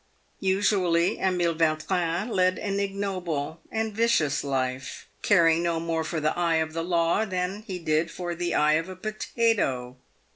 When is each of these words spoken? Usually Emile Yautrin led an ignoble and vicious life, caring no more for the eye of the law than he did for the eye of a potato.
Usually 0.39 1.19
Emile 1.21 1.53
Yautrin 1.55 2.29
led 2.31 2.57
an 2.57 2.79
ignoble 2.79 3.59
and 3.71 3.93
vicious 3.93 4.43
life, 4.43 5.05
caring 5.21 5.61
no 5.61 5.79
more 5.79 6.03
for 6.03 6.19
the 6.19 6.35
eye 6.35 6.55
of 6.55 6.73
the 6.73 6.83
law 6.83 7.23
than 7.23 7.61
he 7.67 7.77
did 7.77 8.09
for 8.09 8.33
the 8.33 8.55
eye 8.55 8.73
of 8.81 8.89
a 8.89 8.95
potato. 8.95 9.97